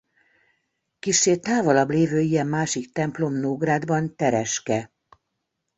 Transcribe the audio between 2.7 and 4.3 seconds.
templom Nógrádban